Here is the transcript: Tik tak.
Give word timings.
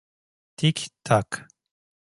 Tik 0.57 0.77
tak. 1.05 1.29